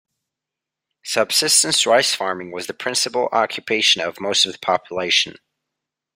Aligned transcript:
Subsistence 1.03 1.85
rice 1.85 2.15
farming 2.15 2.51
was 2.51 2.65
the 2.65 2.73
principal 2.73 3.29
occupation 3.31 4.01
of 4.01 4.19
most 4.19 4.47
of 4.47 4.51
the 4.51 4.57
population. 4.57 5.35